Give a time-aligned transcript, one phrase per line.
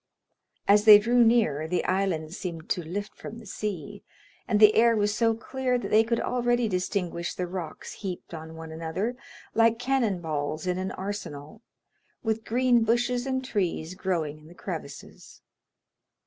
[0.67, 4.01] As they drew near the island seemed to lift from the sea,
[4.47, 8.55] and the air was so clear that they could already distinguish the rocks heaped on
[8.55, 9.15] one another,
[9.53, 11.61] like cannon balls in an arsenal,
[12.23, 15.43] with green bushes and trees growing in the crevices.